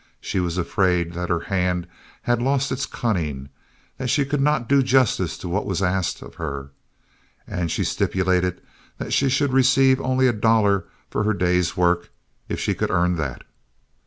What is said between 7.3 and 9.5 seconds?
and she stipulated that she